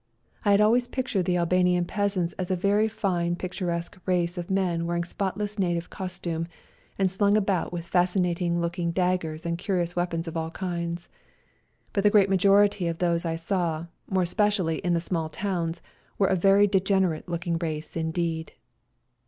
[0.43, 4.87] I had always pictured the Albanian peasants as a very fine picturesque race of men
[4.87, 6.47] wearing spotless native costume,
[6.97, 11.07] and slung about with fascinating looking daggers and curious weapons of all kinds,
[11.93, 15.83] but the great majority of those I saw, more especially in the small towns,
[16.17, 18.53] were a very degenerate looking race indeed.